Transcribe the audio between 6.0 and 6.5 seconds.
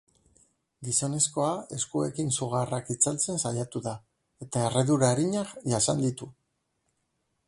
ditu.